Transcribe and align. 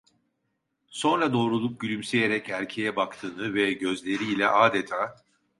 Sonra 0.87 1.33
doğrulup 1.33 1.79
gülümseyerek 1.79 2.49
erkeğe 2.49 2.95
baktığını 2.95 3.53
ve 3.53 3.73
gözleriyle 3.73 4.47
adeta… 4.47 5.15